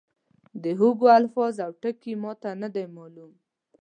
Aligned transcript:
د 0.63 0.65
هوګو 0.79 1.07
الفاظ 1.19 1.55
او 1.65 1.71
ټکي 1.81 2.13
ما 2.23 2.31
ته 2.41 2.49
نه 2.61 2.69
دي 2.75 2.83
معلوم. 2.95 3.31